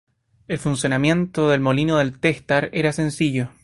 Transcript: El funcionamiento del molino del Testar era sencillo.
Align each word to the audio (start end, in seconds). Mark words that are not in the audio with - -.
El 0.47 0.57
funcionamiento 0.57 1.47
del 1.47 1.59
molino 1.59 1.97
del 1.97 2.17
Testar 2.19 2.69
era 2.73 2.91
sencillo. 2.91 3.49